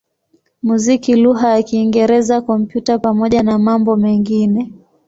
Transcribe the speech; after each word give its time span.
muziki 0.67 1.15
lugha 1.23 1.47
ya 1.55 1.63
Kiingereza, 1.63 2.41
Kompyuta 2.41 2.99
pamoja 2.99 3.43
na 3.43 3.59
mambo 3.59 3.95
mengine. 3.95 4.71